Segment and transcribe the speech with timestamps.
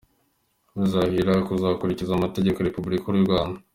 [0.79, 3.59] Barahirira kuzakurikiza amategeko ya Republika y’u Rwanda.